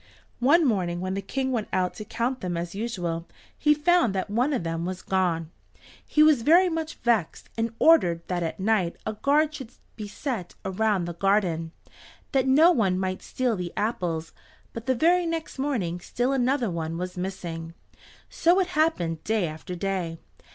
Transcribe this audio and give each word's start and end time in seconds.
One 0.39 0.65
morning, 0.65 0.99
when 0.99 1.13
the 1.13 1.21
King 1.21 1.51
went 1.51 1.67
out 1.71 1.93
to 1.93 2.05
count 2.05 2.41
them 2.41 2.57
as 2.57 2.73
usual 2.73 3.27
he 3.55 3.75
found 3.75 4.15
that 4.15 4.31
one 4.31 4.51
of 4.51 4.63
them 4.63 4.83
was 4.83 5.03
gone. 5.03 5.51
He 6.03 6.23
was 6.23 6.41
very 6.41 6.69
much 6.69 6.95
vexed, 6.95 7.49
and 7.55 7.75
ordered 7.77 8.27
that 8.27 8.41
at 8.41 8.59
night 8.59 8.95
a 9.05 9.13
guard 9.13 9.53
should 9.53 9.71
be 9.95 10.07
set 10.07 10.55
around 10.65 11.05
the 11.05 11.13
garden, 11.13 11.71
that 12.31 12.47
no 12.47 12.71
one 12.71 12.97
might 12.97 13.21
steal 13.21 13.55
the 13.55 13.71
apples, 13.77 14.31
but 14.73 14.87
the 14.87 14.95
very 14.95 15.27
next 15.27 15.59
morning 15.59 15.99
still 15.99 16.33
another 16.33 16.71
one 16.71 16.97
was 16.97 17.15
missing. 17.15 17.75
So 18.27 18.59
it 18.59 18.69
happened 18.69 19.23
day 19.23 19.47
after 19.47 19.75
day. 19.75 20.17